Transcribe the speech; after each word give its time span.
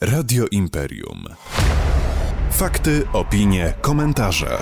Radio 0.00 0.46
Imperium. 0.50 1.24
Fakty, 2.50 3.08
opinie, 3.12 3.74
komentarze. 3.80 4.58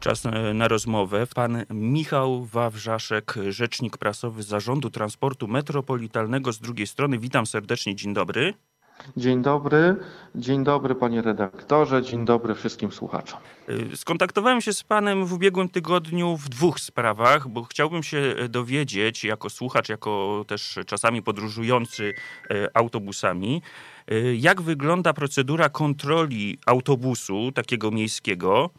Czas 0.00 0.26
e, 0.26 0.54
na 0.54 0.68
rozmowę. 0.68 1.26
Pan 1.34 1.64
Michał 1.70 2.44
Wawrzaszek, 2.44 3.34
rzecznik 3.48 3.98
prasowy 3.98 4.42
Zarządu 4.42 4.90
Transportu 4.90 5.48
Metropolitalnego 5.48 6.52
z 6.52 6.58
drugiej 6.58 6.86
strony. 6.86 7.18
Witam 7.18 7.46
serdecznie, 7.46 7.94
dzień 7.94 8.14
dobry. 8.14 8.54
Dzień 9.16 9.42
dobry, 9.42 9.96
dzień 10.34 10.64
dobry 10.64 10.94
panie 10.94 11.22
redaktorze, 11.22 12.02
dzień 12.02 12.24
dobry 12.24 12.54
wszystkim 12.54 12.92
słuchaczom. 12.92 13.40
E, 13.92 13.96
skontaktowałem 13.96 14.60
się 14.60 14.72
z 14.72 14.82
panem 14.82 15.26
w 15.26 15.32
ubiegłym 15.32 15.68
tygodniu 15.68 16.36
w 16.36 16.48
dwóch 16.48 16.80
sprawach, 16.80 17.48
bo 17.48 17.64
chciałbym 17.64 18.02
się 18.02 18.34
dowiedzieć, 18.48 19.24
jako 19.24 19.50
słuchacz, 19.50 19.88
jako 19.88 20.44
też 20.48 20.78
czasami 20.86 21.22
podróżujący 21.22 22.14
e, 22.50 22.76
autobusami, 22.76 23.62
jak 24.36 24.62
wygląda 24.62 25.12
procedura 25.12 25.68
kontroli 25.68 26.58
autobusu 26.66 27.52
takiego 27.52 27.90
miejskiego. 27.90 28.70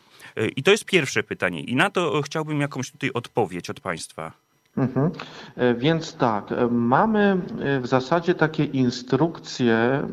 I 0.55 0.63
to 0.63 0.71
jest 0.71 0.85
pierwsze 0.85 1.23
pytanie. 1.23 1.61
I 1.61 1.75
na 1.75 1.89
to 1.89 2.21
chciałbym 2.21 2.61
jakąś 2.61 2.91
tutaj 2.91 3.11
odpowiedź 3.13 3.69
od 3.69 3.79
państwa. 3.79 4.31
Mhm. 4.77 5.11
E, 5.55 5.73
więc 5.73 6.15
tak, 6.15 6.51
e, 6.51 6.67
mamy 6.67 7.37
e, 7.59 7.79
w 7.79 7.87
zasadzie 7.87 8.35
takie 8.35 8.63
instrukcje 8.63 10.07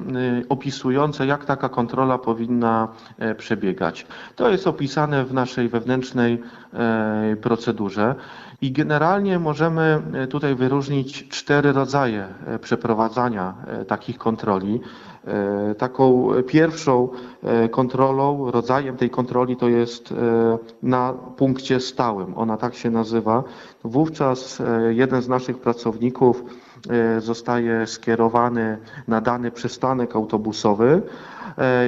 opisujące, 0.49 1.27
jak 1.27 1.45
taka 1.45 1.69
kontrola 1.69 2.19
powinna 2.19 2.89
przebiegać. 3.37 4.07
To 4.37 4.51
jest 4.51 4.67
opisane 4.67 5.25
w 5.25 5.33
naszej 5.33 5.69
wewnętrznej 5.69 6.43
procedurze 7.43 8.15
i 8.61 8.73
generalnie 8.73 9.39
możemy 9.39 10.03
tutaj 10.31 10.55
wyróżnić 10.55 11.29
cztery 11.29 11.73
rodzaje 11.73 12.27
przeprowadzania 12.61 13.55
takich 13.89 14.19
kontroli. 14.19 14.81
Taką 15.79 16.29
pierwszą 16.47 17.09
kontrolą, 17.71 18.51
rodzajem 18.51 18.97
tej 18.97 19.11
kontroli 19.11 19.57
to 19.57 19.69
jest 19.69 20.15
na 20.83 21.13
punkcie 21.37 21.81
stałym. 21.81 22.39
Ona 22.39 22.57
tak 22.57 22.75
się 22.75 22.91
nazywa. 22.91 23.45
Wówczas 23.85 24.61
e, 24.61 24.95
jeden 24.95 25.23
z 25.23 25.29
naszych 25.29 25.59
pracowników 25.59 26.45
e, 26.91 27.21
zostaje 27.21 27.87
skierowany 27.87 28.79
na 29.09 29.21
dany 29.21 29.51
przystanek 29.51 30.17
autobusowy 30.17 31.03
e, 31.05 31.38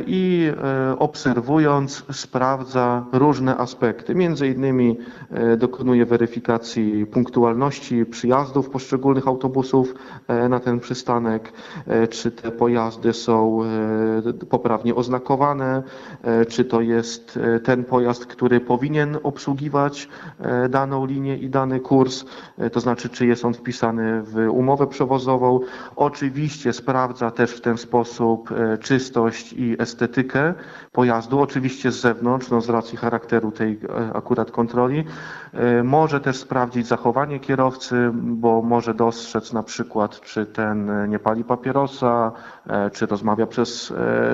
i 0.06 0.52
obserwując 0.98 2.04
sprawdza 2.12 3.06
różne 3.12 3.56
aspekty. 3.56 4.14
Między 4.14 4.48
innymi 4.48 4.98
dokonuje 5.58 6.06
weryfikacji 6.06 7.06
punktualności 7.06 8.06
przyjazdów 8.06 8.70
poszczególnych 8.70 9.28
autobusów 9.28 9.94
na 10.48 10.60
ten 10.60 10.80
przystanek, 10.80 11.52
czy 12.10 12.30
te 12.30 12.50
pojazdy 12.50 13.12
są 13.12 13.60
poprawnie 14.50 14.94
oznakowane, 14.94 15.82
czy 16.48 16.64
to 16.64 16.80
jest 16.80 17.38
ten 17.64 17.84
pojazd, 17.84 18.26
który 18.26 18.60
powinien 18.60 19.18
obsługiwać 19.22 20.08
daną 20.70 21.06
linię 21.06 21.36
i 21.36 21.50
dany 21.50 21.80
kurs, 21.80 22.24
e, 22.58 22.70
to 22.70 22.80
znaczy 22.80 23.08
czy 23.08 23.26
jest 23.26 23.44
on 23.44 23.54
wpisany 23.54 24.22
w 24.22 24.48
umowę 24.50 24.86
przewozową. 24.86 25.60
Oczywiście 25.96 26.72
sprawdza 26.72 27.30
też 27.30 27.50
w 27.50 27.60
ten 27.60 27.78
sposób 27.78 28.52
e, 28.52 28.78
czystość 28.78 29.52
i 29.60 29.76
estetykę 29.78 30.54
pojazdu, 30.92 31.40
oczywiście 31.40 31.92
z 31.92 32.00
zewnątrz, 32.00 32.50
no 32.50 32.60
z 32.60 32.68
racji 32.68 32.98
charakteru 32.98 33.52
tej 33.52 33.72
e, 33.88 34.16
akurat 34.16 34.50
kontroli. 34.50 35.04
Może 35.84 36.20
też 36.20 36.36
sprawdzić 36.36 36.86
zachowanie 36.86 37.40
kierowcy, 37.40 38.10
bo 38.14 38.62
może 38.62 38.94
dostrzec 38.94 39.52
na 39.52 39.62
przykład, 39.62 40.20
czy 40.20 40.46
ten 40.46 40.90
nie 41.10 41.18
pali 41.18 41.44
papierosa, 41.44 42.32
czy 42.92 43.06
rozmawia 43.06 43.46
przez 43.46 43.92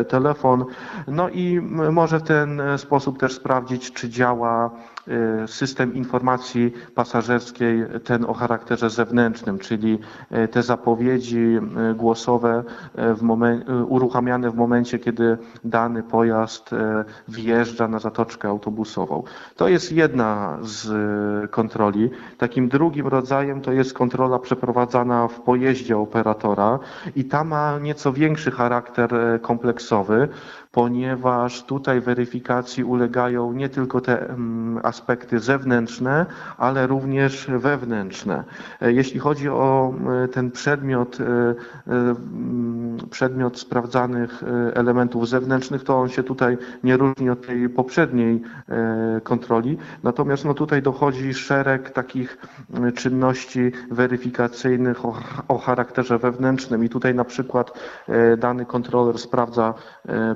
telefon. 0.08 0.64
No 1.08 1.28
i 1.28 1.60
może 1.92 2.19
w 2.19 2.22
ten 2.22 2.62
sposób 2.77 3.19
też 3.19 3.34
sprawdzić, 3.34 3.92
czy 3.92 4.08
działa 4.08 4.70
system 5.46 5.94
informacji 5.94 6.72
pasażerskiej, 6.94 7.84
ten 8.04 8.25
o 8.25 8.34
charakterze 8.34 8.91
zewnętrznym, 8.91 9.58
czyli 9.58 9.98
y, 10.44 10.48
te 10.48 10.62
zapowiedzi 10.62 11.58
y, 11.91 11.94
głosowe 11.94 12.64
w 12.94 13.22
uruchamiane 13.88 14.50
w 14.50 14.54
momencie, 14.54 14.98
kiedy 14.98 15.38
dany 15.64 16.03
pojazd 16.03 16.70
wjeżdża 17.28 17.88
na 17.88 17.98
zatoczkę 17.98 18.48
autobusową. 18.48 19.22
To 19.56 19.69
jest 19.69 19.92
jedna 19.92 20.58
z 20.62 20.91
kontroli. 21.50 22.10
Takim 22.38 22.69
drugim 22.69 23.06
rodzajem 23.06 23.60
to 23.60 23.72
jest 23.72 23.92
kontrola 23.92 24.38
przeprowadzana 24.38 25.28
w 25.28 25.41
pojeździe 25.41 25.98
operatora 25.98 26.78
i 27.16 27.25
ta 27.25 27.44
ma 27.44 27.78
nieco 27.78 28.12
większy 28.12 28.50
charakter 28.50 29.10
kompleksowy, 29.42 30.28
ponieważ 30.76 31.62
tutaj 31.62 32.00
weryfikacji 32.00 32.84
ulegają 32.84 33.53
nie 33.53 33.69
tylko 33.69 34.00
te 34.00 34.28
mm, 34.28 34.81
aspekty 34.82 35.38
zewnętrzne, 35.38 36.26
ale 36.59 36.87
również 36.87 37.47
wewnętrzne. 37.59 38.44
E, 38.81 38.92
jeśli 38.92 39.20
chodzi 39.20 39.48
o 39.48 39.94
e, 40.25 40.28
ten 40.28 40.50
przedmiot, 40.50 41.19
e, 41.20 41.54
mm, 41.87 42.97
przedmiot 43.10 43.59
sprawdzanych 43.59 44.42
elementów 44.75 45.28
zewnętrznych, 45.28 45.84
to 45.84 46.00
on 46.00 46.09
się 46.09 46.22
tutaj 46.22 46.59
nie 46.84 46.97
różni 46.97 47.31
od 47.31 47.47
tej 47.47 47.69
poprzedniej 47.69 48.43
kontroli. 49.22 49.78
Natomiast 50.03 50.44
no 50.44 50.54
tutaj 50.54 50.82
dochodzi 50.82 51.34
szereg 51.34 51.91
takich 51.91 52.38
czynności 52.94 53.72
weryfikacyjnych 53.91 55.04
o, 55.04 55.14
o 55.48 55.58
charakterze 55.58 56.19
wewnętrznym 56.19 56.84
i 56.84 56.88
tutaj 56.88 57.14
na 57.14 57.25
przykład 57.25 57.72
dany 58.38 58.66
kontroler 58.66 59.19
sprawdza 59.19 59.75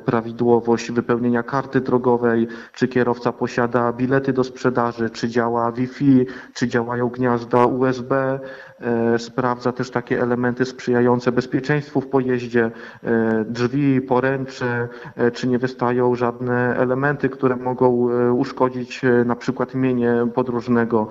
prawidłowość 0.05 0.30
prawidłowość 0.31 0.91
wypełnienia 0.91 1.43
karty 1.43 1.81
drogowej, 1.81 2.49
czy 2.73 2.89
kierowca 2.89 3.33
posiada 3.33 3.93
bilety 3.93 4.33
do 4.33 4.45
sprzedaży, 4.45 5.11
czy 5.11 5.29
działa 5.29 5.73
Wi-Fi, 5.73 6.27
czy 6.55 6.69
działają 6.69 7.09
gniazda 7.09 7.67
USB. 7.67 8.41
E, 8.81 9.19
sprawdza 9.19 9.73
też 9.73 9.91
takie 9.91 10.23
elementy 10.23 10.65
sprzyjające 10.65 11.33
bezpieczeństwu 11.33 12.01
w 12.01 12.07
pojeździe, 12.07 12.71
e, 13.05 13.45
drzwi, 13.45 14.01
poręcze, 14.01 14.89
e, 15.17 15.31
czy 15.31 15.49
nie 15.49 15.59
wystają 15.59 16.15
żadne 16.15 16.77
elementy, 16.77 17.29
które 17.29 17.57
mogą 17.57 18.09
uszkodzić 18.33 19.03
na 19.25 19.37
przykład 19.37 19.75
mienie 19.75 20.27
podróżnego. 20.35 21.07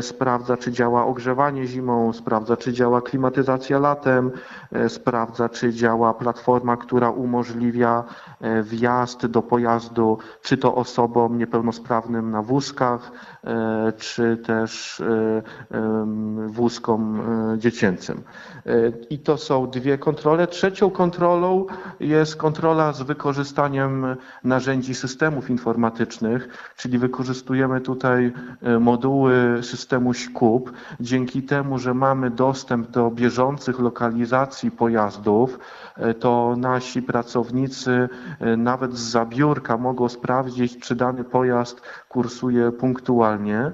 Sprawdza, 0.00 0.56
czy 0.56 0.72
działa 0.72 1.06
ogrzewanie 1.06 1.66
zimą, 1.66 2.12
sprawdza, 2.12 2.56
czy 2.56 2.72
działa 2.72 3.00
klimatyzacja 3.00 3.78
latem, 3.78 4.30
sprawdza, 4.88 5.48
czy 5.48 5.72
działa 5.72 6.14
platforma, 6.14 6.76
która 6.76 7.10
umożliwia 7.10 8.04
wjazd 8.62 9.26
do 9.26 9.42
pojazdu, 9.42 10.18
czy 10.42 10.56
to 10.56 10.74
osobom 10.74 11.38
niepełnosprawnym 11.38 12.30
na 12.30 12.42
wózkach, 12.42 13.12
czy 13.96 14.36
też 14.36 15.02
wózkom 16.46 17.01
e, 17.54 17.58
dziecięcym. 17.58 18.22
I 19.10 19.18
to 19.18 19.36
są 19.36 19.70
dwie 19.70 19.98
kontrole. 19.98 20.46
Trzecią 20.46 20.90
kontrolą 20.90 21.66
jest 22.00 22.36
kontrola 22.36 22.92
z 22.92 23.02
wykorzystaniem 23.02 24.16
narzędzi 24.44 24.94
systemów 24.94 25.50
informatycznych, 25.50 26.48
czyli 26.76 26.98
wykorzystujemy 26.98 27.80
tutaj 27.80 28.32
moduły 28.80 29.58
systemu 29.62 30.14
SKUP. 30.14 30.72
Dzięki 31.00 31.42
temu, 31.42 31.78
że 31.78 31.94
mamy 31.94 32.30
dostęp 32.30 32.90
do 32.90 33.10
bieżących 33.10 33.78
lokalizacji 33.78 34.70
pojazdów, 34.70 35.58
to 36.20 36.54
nasi 36.58 37.02
pracownicy 37.02 38.08
nawet 38.56 38.94
z 38.94 39.10
zabiórka 39.10 39.76
mogą 39.76 40.08
sprawdzić, 40.08 40.78
czy 40.78 40.96
dany 40.96 41.24
pojazd 41.24 41.80
kursuje 42.08 42.72
punktualnie. 42.72 43.72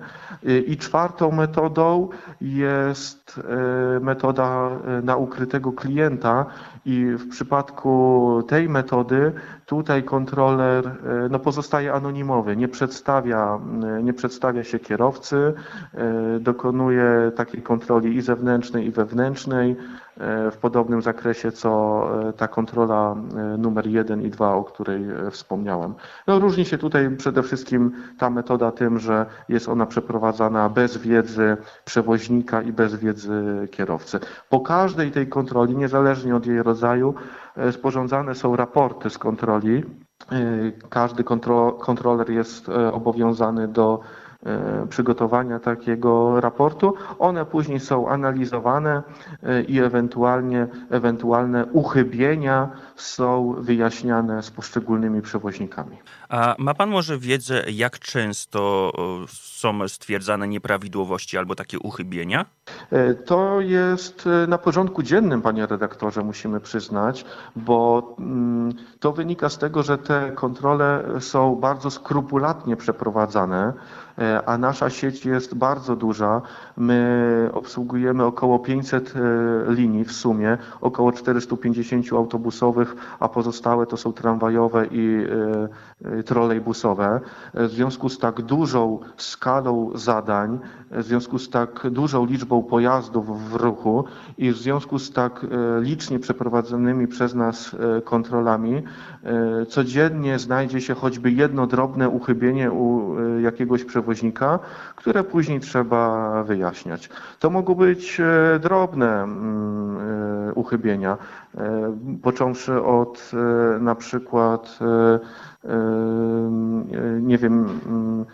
I 0.67 0.77
czwartą 0.77 1.31
metodą 1.33 2.09
jest 2.41 3.18
e, 3.37 4.01
metoda 4.01 4.45
e, 4.45 5.03
na 5.03 5.17
ukrytego 5.17 5.73
klienta 5.73 6.47
i 6.85 7.05
w 7.05 7.29
przypadku 7.29 8.43
tej 8.49 8.69
metody 8.69 9.33
tutaj 9.67 10.03
kontroler 10.03 10.87
e, 10.87 10.93
no, 11.31 11.39
pozostaje 11.39 11.93
anonimowy, 11.93 12.57
nie 12.57 12.69
przedstawia, 12.69 13.61
nie 14.03 14.13
przedstawia 14.13 14.65
się 14.65 14.79
kierowcy, 14.79 15.55
dokonuje 16.41 17.33
takiej 17.37 17.63
kontroli 17.63 18.17
i 18.17 18.23
zewnętrznej 18.23 18.87
i 18.87 18.91
wewnętrznej 18.91 19.77
w 20.53 20.57
podobnym 20.61 21.03
zakresie 21.03 21.53
co 21.53 22.05
ta 22.37 22.49
kontrola 22.49 23.17
numer 23.59 23.87
1 23.87 24.23
i 24.23 24.31
2, 24.31 24.55
o 24.55 24.65
której 24.65 25.05
wspomniałem. 25.31 25.95
No, 26.27 26.39
różni 26.39 26.65
się 26.65 26.79
tutaj 26.79 27.17
przede 27.17 27.43
wszystkim 27.43 27.93
ta 28.19 28.31
metoda 28.31 28.73
tym, 28.73 28.99
że 28.99 29.27
jest 29.49 29.69
ona 29.69 29.87
przeprowadzana 29.87 30.69
bez 30.69 30.97
wiedzy 30.97 31.57
przewoźnika 31.85 32.63
i 32.63 32.73
bez 32.73 32.95
wiedzy 32.95 33.69
kierowcy. 33.71 34.21
Po 34.49 34.61
każdej 34.61 35.11
tej 35.11 35.27
kontroli, 35.27 35.77
niezależnie 35.77 36.37
od 36.37 36.47
jej 36.47 36.63
rodzaju, 36.63 36.78
e, 37.57 37.73
sporządzane 37.73 38.35
są 38.35 38.57
raporty 38.57 39.11
z 39.11 39.19
kontroli. 39.19 39.85
E, 40.33 40.43
każdy 40.89 41.25
kontroler 41.81 42.31
jest 42.31 42.69
e, 42.69 42.93
obowiązany 42.93 43.69
do 43.69 44.01
przygotowania 44.89 45.59
takiego 45.59 46.41
raportu. 46.41 46.95
One 47.19 47.45
później 47.47 47.81
są 47.81 48.09
analizowane 48.09 49.03
i 49.69 49.79
ewentualnie 49.79 50.67
ewentualne 50.91 51.67
uchybienia 51.67 52.71
są 52.97 53.55
wyjaśniane 53.59 54.43
z 54.43 54.51
poszczególnymi 54.51 55.23
przewoźnikami. 55.23 55.97
A 56.29 56.55
ma 56.59 56.75
pan 56.75 56.91
może 56.91 57.19
wiedzę, 57.19 57.65
jak 57.71 57.99
często 57.99 58.93
są 59.29 59.89
stwierdzane 59.89 60.49
nieprawidłowości 60.49 61.39
albo 61.39 61.55
takie 61.55 61.79
uchybienia? 61.79 62.45
E, 62.91 63.15
to 63.15 63.61
jest 63.61 64.27
e, 64.27 64.47
na 64.47 64.59
porządku 64.59 65.03
dziennym, 65.03 65.43
panie 65.43 65.67
redaktorze, 65.67 66.23
musimy 66.23 66.61
przyznać, 66.61 67.25
bo 67.57 68.15
mm, 68.19 68.73
to 69.01 69.13
wynika 69.13 69.49
z 69.49 69.59
tego, 69.59 69.83
że 69.83 69.99
te 69.99 70.33
kontrole 70.35 71.05
są 71.21 71.57
bardzo 71.57 71.91
skrupulatnie 71.91 72.77
przeprowadzane. 72.77 73.73
E, 74.19 74.49
a 74.49 74.59
nasza 74.59 74.91
sieć 74.91 75.27
jest 75.27 75.55
bardzo 75.55 75.97
duża. 75.97 76.43
My 76.77 77.51
obsługujemy 77.53 78.25
około 78.25 78.59
500 78.59 79.15
e, 79.17 79.73
linii 79.73 80.05
w 80.05 80.13
sumie, 80.13 80.59
około 80.81 81.13
450 81.13 82.13
autobusowych, 82.13 82.97
a 83.21 83.29
pozostałe 83.29 83.87
to 83.87 83.97
są 83.97 84.13
tramwajowe 84.13 84.87
i 84.91 85.27
trolejbusowe. 86.25 87.21
W 87.55 87.69
związku 87.69 88.09
z 88.09 88.19
tak 88.19 88.43
dużą 88.43 88.99
skalą 89.17 89.91
zadań, 89.95 90.59
w 90.91 91.03
związku 91.03 91.39
z 91.39 91.51
tak 91.51 91.91
dużą 91.91 92.27
liczbą 92.27 92.58
pojazdów 92.63 93.51
w 93.51 93.55
ruchu 93.55 94.05
i 94.39 94.53
w 94.53 94.57
związku 94.57 94.99
z 94.99 95.13
tak 95.13 95.47
licznie 95.81 96.19
przeprowadzonymi 96.19 97.09
przez 97.09 97.35
nas 97.35 97.77
kontrolami, 98.05 98.83
codziennie 99.69 100.39
znajdzie 100.39 100.81
się 100.81 100.95
choćby 100.95 101.31
jedno 101.31 101.67
drobne 101.67 102.09
uchybienie 102.09 102.73
u 102.73 103.17
jakiegoś 103.41 103.85
przewoźnika, 103.85 104.59
które 104.97 105.25
później 105.25 105.61
trzeba 105.61 106.43
wyjaśniać. 106.45 107.11
To 107.39 107.51
mogą 107.51 107.75
być 107.75 108.21
e, 108.21 108.59
drobne 108.59 109.23
mm, 109.23 109.99
e, 110.49 110.53
uchybienia, 110.55 111.19
e, 111.55 111.97
począwszy 112.23 112.83
od 112.83 113.33
na 113.81 113.95
przykład 113.95 114.79
nie 117.21 117.39
wiem, 117.39 117.69
mm, 117.87 118.25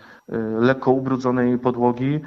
lekko 0.59 0.91
ubrudzonej 0.91 1.59
podłogi, 1.59 2.19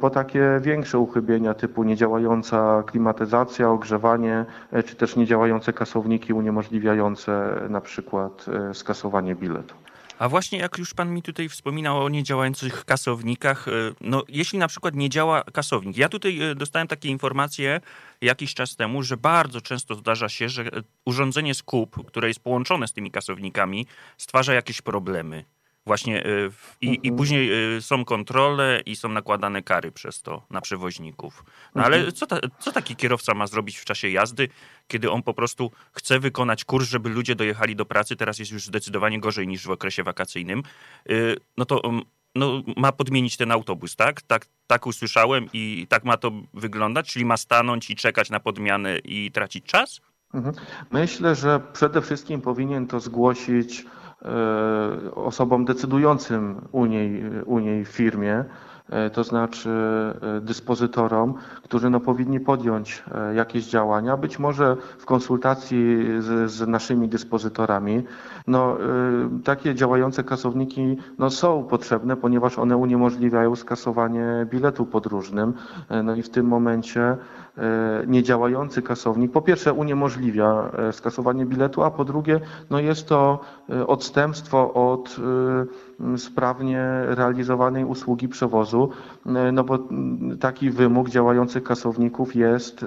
po 0.00 0.10
takie 0.10 0.60
większe 0.62 0.98
uchybienia 0.98 1.54
typu 1.54 1.84
niedziałająca 1.84 2.82
klimatyzacja, 2.86 3.70
ogrzewanie, 3.70 4.44
czy 4.86 4.96
też 4.96 5.16
niedziałające 5.16 5.72
kasowniki 5.72 6.32
uniemożliwiające 6.32 7.60
na 7.68 7.80
przykład 7.80 8.46
skasowanie 8.72 9.34
biletu. 9.34 9.74
A 10.18 10.28
właśnie 10.28 10.58
jak 10.58 10.78
już 10.78 10.94
pan 10.94 11.10
mi 11.14 11.22
tutaj 11.22 11.48
wspominał 11.48 12.04
o 12.04 12.08
niedziałających 12.08 12.84
kasownikach, 12.84 13.66
no 14.00 14.22
jeśli 14.28 14.58
na 14.58 14.68
przykład 14.68 14.94
nie 14.94 15.08
działa 15.08 15.44
kasownik, 15.52 15.96
ja 15.96 16.08
tutaj 16.08 16.40
dostałem 16.56 16.88
takie 16.88 17.08
informacje 17.08 17.80
jakiś 18.20 18.54
czas 18.54 18.76
temu, 18.76 19.02
że 19.02 19.16
bardzo 19.16 19.60
często 19.60 19.94
zdarza 19.94 20.28
się, 20.28 20.48
że 20.48 20.64
urządzenie 21.04 21.54
skup, 21.54 22.06
które 22.06 22.28
jest 22.28 22.40
połączone 22.40 22.88
z 22.88 22.92
tymi 22.92 23.10
kasownikami, 23.10 23.86
stwarza 24.16 24.54
jakieś 24.54 24.82
problemy. 24.82 25.44
Właśnie 25.86 26.26
y, 26.26 26.50
i, 26.80 26.86
i 26.86 26.96
mhm. 26.96 27.16
później 27.16 27.76
y, 27.76 27.82
są 27.82 28.04
kontrole 28.04 28.82
i 28.86 28.96
są 28.96 29.08
nakładane 29.08 29.62
kary 29.62 29.92
przez 29.92 30.22
to 30.22 30.46
na 30.50 30.60
przewoźników. 30.60 31.44
No 31.74 31.84
ale 31.84 31.96
mhm. 31.96 32.14
co, 32.14 32.26
ta, 32.26 32.38
co 32.58 32.72
taki 32.72 32.96
kierowca 32.96 33.34
ma 33.34 33.46
zrobić 33.46 33.78
w 33.78 33.84
czasie 33.84 34.08
jazdy, 34.08 34.48
kiedy 34.88 35.10
on 35.10 35.22
po 35.22 35.34
prostu 35.34 35.70
chce 35.92 36.20
wykonać 36.20 36.64
kurs, 36.64 36.88
żeby 36.88 37.08
ludzie 37.08 37.34
dojechali 37.34 37.76
do 37.76 37.86
pracy, 37.86 38.16
teraz 38.16 38.38
jest 38.38 38.52
już 38.52 38.64
zdecydowanie 38.64 39.20
gorzej 39.20 39.48
niż 39.48 39.66
w 39.66 39.70
okresie 39.70 40.02
wakacyjnym, 40.02 40.62
y, 41.10 41.36
no 41.56 41.64
to 41.64 41.84
mm, 41.84 42.02
no, 42.34 42.62
ma 42.76 42.92
podmienić 42.92 43.36
ten 43.36 43.52
autobus, 43.52 43.96
tak? 43.96 44.22
tak? 44.22 44.46
Tak 44.66 44.86
usłyszałem 44.86 45.46
i 45.52 45.86
tak 45.88 46.04
ma 46.04 46.16
to 46.16 46.30
wyglądać, 46.54 47.12
czyli 47.12 47.24
ma 47.24 47.36
stanąć 47.36 47.90
i 47.90 47.96
czekać 47.96 48.30
na 48.30 48.40
podmianę 48.40 48.98
i 48.98 49.30
tracić 49.32 49.64
czas? 49.64 50.00
Mhm. 50.34 50.54
Myślę, 50.90 51.34
że 51.34 51.60
przede 51.72 52.02
wszystkim 52.02 52.40
powinien 52.40 52.86
to 52.86 53.00
zgłosić 53.00 53.84
osobom 55.14 55.64
decydującym 55.64 56.60
u 56.72 56.86
niej, 56.86 57.22
u 57.44 57.58
niej 57.58 57.84
w 57.84 57.88
firmie, 57.88 58.44
e, 58.88 59.10
to 59.10 59.24
znaczy 59.24 59.70
e, 60.22 60.40
dyspozytorom, 60.40 61.34
którzy 61.62 61.90
no, 61.90 62.00
powinni 62.00 62.40
podjąć 62.40 63.04
jakieś 63.34 63.66
działania, 63.66 64.16
być 64.16 64.38
może 64.38 64.76
w 64.98 65.06
konsultacji 65.06 66.06
z, 66.18 66.50
z 66.50 66.68
naszymi 66.68 67.08
dyspozytorami. 67.08 68.02
No, 68.46 68.76
takie 69.44 69.74
działające 69.74 70.24
kasowniki 70.24 70.96
no, 71.18 71.30
są 71.30 71.64
potrzebne, 71.64 72.16
ponieważ 72.16 72.58
one 72.58 72.76
uniemożliwiają 72.76 73.56
skasowanie 73.56 74.46
biletu 74.50 74.86
podróżnym. 74.86 75.54
No 76.04 76.14
i 76.14 76.22
w 76.22 76.30
tym 76.30 76.46
momencie 76.46 77.16
E, 77.49 77.49
niedziałający 78.06 78.82
kasownik 78.82 79.32
po 79.32 79.42
pierwsze 79.42 79.72
uniemożliwia 79.72 80.70
e, 80.88 80.92
skasowanie 80.92 81.46
biletu, 81.46 81.82
a 81.82 81.90
po 81.90 82.04
drugie 82.04 82.40
no 82.70 82.78
jest 82.78 83.08
to 83.08 83.40
e, 83.70 83.86
odstępstwo 83.86 84.74
od 84.74 85.16
sprawnie 86.16 86.84
realizowanej 87.06 87.84
usługi 87.84 88.28
przewozu, 88.28 88.90
no 89.52 89.64
bo 89.64 89.78
taki 90.40 90.70
wymóg 90.70 91.08
działających 91.08 91.62
kasowników 91.62 92.36
jest 92.36 92.84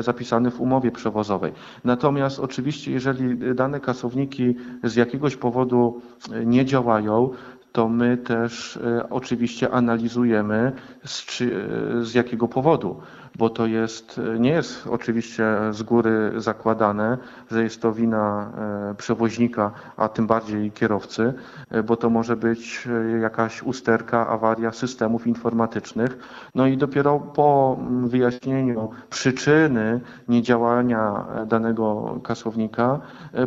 zapisany 0.00 0.50
w 0.50 0.60
umowie 0.60 0.90
przewozowej. 0.90 1.52
Natomiast 1.84 2.40
oczywiście 2.40 2.92
jeżeli 2.92 3.54
dane 3.54 3.80
kasowniki 3.80 4.54
z 4.84 4.96
jakiegoś 4.96 5.36
powodu 5.36 6.00
nie 6.44 6.64
działają, 6.64 7.30
to 7.72 7.88
my 7.88 8.16
też 8.16 8.78
oczywiście 9.10 9.70
analizujemy 9.70 10.72
z, 11.04 11.26
czy, 11.26 11.66
z 12.02 12.14
jakiego 12.14 12.48
powodu 12.48 13.00
bo 13.38 13.50
to 13.50 13.66
jest, 13.66 14.20
nie 14.38 14.50
jest 14.50 14.86
oczywiście 14.86 15.44
z 15.70 15.82
góry 15.82 16.32
zakładane, 16.36 17.18
że 17.50 17.62
jest 17.62 17.82
to 17.82 17.92
wina 17.92 18.52
e, 18.90 18.94
przewoźnika, 18.94 19.72
a 19.96 20.08
tym 20.08 20.26
bardziej 20.26 20.72
kierowcy, 20.72 21.34
e, 21.70 21.82
bo 21.82 21.96
to 21.96 22.10
może 22.10 22.36
być 22.36 22.88
e, 23.16 23.20
jakaś 23.20 23.62
usterka, 23.62 24.28
awaria 24.28 24.72
systemów 24.72 25.26
informatycznych. 25.26 26.18
No 26.54 26.66
i 26.66 26.76
dopiero 26.76 27.20
po 27.20 27.76
mm, 27.80 28.08
wyjaśnieniu 28.08 28.90
przyczyny 29.10 30.00
niedziałania 30.28 31.26
danego 31.46 32.18
kasownika 32.22 33.00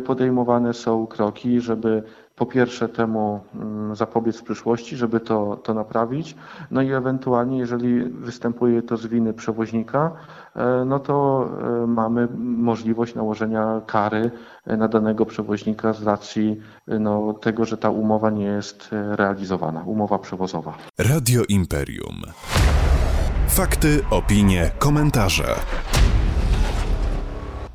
podejmowane 0.04 0.74
są 0.74 1.06
kroki, 1.06 1.60
żeby 1.60 2.02
po 2.36 2.46
pierwsze 2.46 2.88
temu 2.88 3.40
mm, 3.54 3.96
zapobiec 3.96 4.36
w 4.36 4.42
przyszłości, 4.42 4.96
żeby 4.96 5.20
to, 5.20 5.56
to 5.56 5.74
naprawić, 5.74 6.36
no 6.70 6.82
i 6.82 6.92
ewentualnie, 6.92 7.58
jeżeli 7.58 8.04
występuje 8.04 8.82
to 8.82 8.96
z 8.96 9.06
winy 9.06 9.32
przewoźnika, 9.32 10.12
e, 10.56 10.84
no 10.86 10.98
to 10.98 11.48
e, 11.82 11.86
mamy 11.86 12.28
możliwość 12.44 13.14
nałożenia 13.14 13.80
kary 13.86 14.30
e, 14.66 14.76
na 14.76 14.88
danego 14.88 15.26
przewoźnika 15.26 15.92
z 15.92 16.02
racji 16.02 16.60
no, 16.86 17.32
tego, 17.32 17.64
że 17.64 17.76
ta 17.76 17.90
umowa 17.90 18.30
nie 18.30 18.44
jest 18.44 18.88
realizowana, 18.92 19.82
umowa 19.86 20.18
przewozowa. 20.18 20.74
Radio 20.98 21.42
Imperium. 21.48 22.22
Fakty, 23.48 24.00
opinie, 24.10 24.70
komentarze 24.78 25.44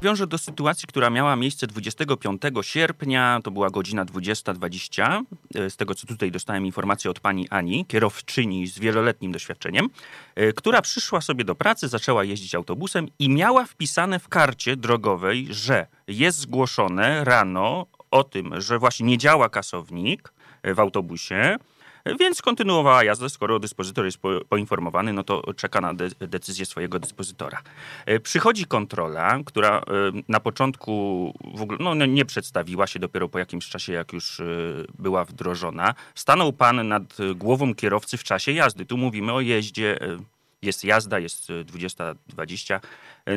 wiąże 0.02 0.28
do 0.28 0.38
sytuacji, 0.38 0.88
która 0.88 1.10
miała 1.10 1.36
miejsce 1.36 1.68
25 1.68 2.42
sierpnia, 2.62 3.40
to 3.44 3.52
była 3.52 3.70
godzina 3.70 4.06
20.20. 4.06 5.24
E, 5.56 5.70
z 5.70 5.78
tego, 5.78 5.96
co 5.96 6.08
tutaj 6.08 6.32
dostałem 6.32 6.66
informację 6.66 7.12
od 7.12 7.20
pani 7.20 7.50
Ani, 7.50 7.86
kierowczyni 7.86 8.68
z 8.68 8.80
wieloletnim 8.80 9.32
doświadczeniem, 9.32 9.90
e, 10.36 10.54
która 10.54 10.82
przyszła 10.82 11.22
sobie 11.22 11.44
do 11.44 11.56
pracy, 11.56 11.88
zaczęła 11.88 12.24
jeździć 12.24 12.56
autobusem 12.56 13.08
i 13.20 13.30
miała 13.30 13.66
wpisane 13.66 14.20
w 14.20 14.28
karcie 14.28 14.76
drogowej, 14.76 15.48
że 15.50 15.88
jest 16.08 16.40
zgłoszone 16.40 17.24
rano 17.24 17.86
o 18.12 18.24
tym, 18.24 18.62
że 18.62 18.80
właśnie 18.80 19.06
nie 19.08 19.18
działa 19.18 19.50
kasownik 19.50 20.34
e, 20.64 20.74
w 20.74 20.80
autobusie, 20.80 21.58
więc 22.20 22.42
kontynuowała 22.42 23.04
jazdę, 23.04 23.30
skoro 23.30 23.60
dyspozytor 23.60 24.06
jest 24.06 24.18
poinformowany, 24.50 25.14
no 25.14 25.24
to 25.24 25.54
czeka 25.54 25.82
na 25.82 25.94
de 25.94 26.10
decyzję 26.20 26.66
swojego 26.66 27.00
dyspozytora. 27.00 27.62
E, 28.06 28.20
przychodzi 28.20 28.66
kontrola, 28.66 29.40
która 29.46 29.78
e, 29.78 29.82
na 30.28 30.40
początku 30.40 31.34
w 31.56 31.62
ogóle 31.62 31.80
no, 31.82 32.06
nie 32.06 32.26
przedstawiła 32.26 32.88
się 32.88 33.00
dopiero 33.00 33.30
po 33.30 33.40
jakimś 33.40 33.70
czasie, 33.70 33.94
jak 33.94 34.14
już 34.14 34.40
e, 34.40 34.46
była 35.00 35.26
wdrożona. 35.26 35.94
Stanął 36.16 36.54
pan 36.54 36.88
nad 36.88 37.18
głową 37.36 37.76
kierowcy 37.76 38.18
w 38.18 38.24
czasie 38.24 38.52
jazdy. 38.52 38.86
Tu 38.86 38.98
mówimy 38.98 39.34
o 39.34 39.42
jeździe 39.42 40.00
jest 40.62 40.84
jazda, 40.84 41.20
jest 41.20 41.50
20-20. 41.50 42.80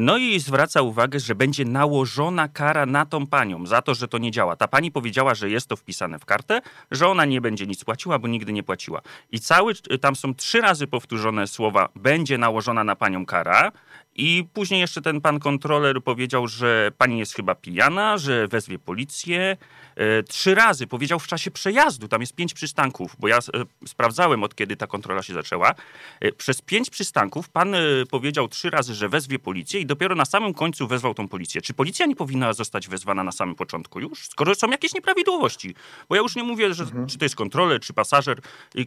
No 0.00 0.16
i 0.16 0.40
zwraca 0.40 0.82
uwagę, 0.82 1.20
że 1.20 1.34
będzie 1.34 1.64
nałożona 1.64 2.48
kara 2.48 2.86
na 2.86 3.06
tą 3.06 3.26
panią 3.26 3.66
za 3.66 3.82
to, 3.82 3.94
że 3.94 4.08
to 4.08 4.18
nie 4.18 4.30
działa. 4.30 4.56
Ta 4.56 4.68
pani 4.68 4.90
powiedziała, 4.90 5.34
że 5.34 5.50
jest 5.50 5.66
to 5.66 5.76
wpisane 5.76 6.18
w 6.18 6.24
kartę, 6.24 6.60
że 6.90 7.08
ona 7.08 7.24
nie 7.24 7.40
będzie 7.40 7.66
nic 7.66 7.84
płaciła, 7.84 8.18
bo 8.18 8.28
nigdy 8.28 8.52
nie 8.52 8.62
płaciła. 8.62 9.02
I 9.30 9.40
cały, 9.40 9.74
tam 10.00 10.16
są 10.16 10.34
trzy 10.34 10.60
razy 10.60 10.86
powtórzone 10.86 11.46
słowa 11.46 11.88
będzie 11.94 12.38
nałożona 12.38 12.84
na 12.84 12.96
panią 12.96 13.26
kara 13.26 13.72
I 14.14 14.44
później 14.52 14.80
jeszcze 14.80 15.02
ten 15.02 15.20
pan 15.20 15.40
kontroler 15.40 16.02
powiedział, 16.02 16.48
że 16.48 16.92
pani 16.98 17.18
jest 17.18 17.34
chyba 17.34 17.54
pijana, 17.54 18.18
że 18.18 18.48
wezwie 18.48 18.78
policję. 18.78 19.56
E, 19.96 20.22
trzy 20.22 20.54
razy 20.54 20.86
powiedział 20.86 21.18
w 21.18 21.26
czasie 21.26 21.50
przejazdu, 21.50 22.08
tam 22.08 22.20
jest 22.20 22.34
pięć 22.34 22.54
przystanków, 22.54 23.16
bo 23.18 23.28
ja 23.28 23.38
e, 23.38 23.40
sprawdzałem 23.86 24.42
od 24.44 24.54
kiedy 24.54 24.76
ta 24.76 24.86
kontrola 24.86 25.22
się 25.22 25.34
zaczęła. 25.34 25.74
E, 26.20 26.32
przez 26.32 26.62
pięć 26.62 26.90
przystanków 26.90 27.48
pan 27.48 27.74
powiedział 28.10 28.48
trzy 28.48 28.70
razy, 28.70 28.94
że 28.94 29.08
wezwie 29.08 29.38
policję 29.38 29.80
i 29.80 29.86
dopiero 29.86 30.14
na 30.14 30.24
samym 30.24 30.54
końcu 30.54 30.86
wezwał 30.86 31.14
tą 31.14 31.28
policję. 31.28 31.62
Czy 31.62 31.74
policja 31.74 32.06
nie 32.06 32.16
powinna 32.16 32.52
zostać 32.52 32.88
wezwana 32.88 33.24
na 33.24 33.32
samym 33.32 33.54
początku 33.54 34.00
już, 34.00 34.28
skoro 34.28 34.54
są 34.54 34.70
jakieś 34.70 34.94
nieprawidłowości? 34.94 35.74
Bo 36.08 36.14
ja 36.14 36.22
już 36.22 36.36
nie 36.36 36.42
mówię, 36.42 36.74
że, 36.74 36.82
mhm. 36.82 37.06
czy 37.06 37.18
to 37.18 37.24
jest 37.24 37.36
kontroler, 37.36 37.80
czy 37.80 37.92
pasażer. 37.92 38.40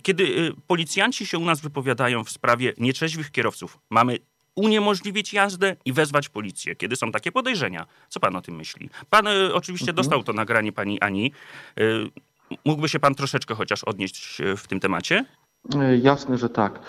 Kiedy 0.04 0.54
policjanci 0.68 1.26
się 1.26 1.38
u 1.38 1.46
nas 1.46 1.62
wypowiadają 1.62 2.24
w 2.24 2.30
sprawie 2.30 2.74
nieczeźwych 2.78 3.32
kierowców, 3.32 3.78
mamy 3.90 4.20
uniemożliwić 4.56 5.34
jazdę 5.34 5.76
i 5.86 5.94
wezwać 5.94 6.30
policję, 6.30 6.76
kiedy 6.76 6.96
są 6.96 7.12
takie 7.12 7.32
podejrzenia. 7.32 7.86
Co 8.10 8.20
pan 8.20 8.36
o 8.36 8.42
tym 8.42 8.56
myśli? 8.56 8.90
Pan 9.10 9.28
y, 9.28 9.54
oczywiście 9.54 9.92
mhm. 9.92 9.96
dostał 9.96 10.24
to 10.24 10.34
nagranie 10.34 10.72
pani 10.72 11.02
Ani. 11.02 11.32
Y, 11.80 12.10
mógłby 12.66 12.90
się 12.90 13.00
pan 13.00 13.16
troszeczkę 13.16 13.56
chociaż 13.56 13.84
odnieść 13.84 14.42
w 14.58 14.68
tym 14.68 14.80
temacie? 14.80 15.26
Jasne, 16.02 16.38
że 16.38 16.50
tak. 16.50 16.80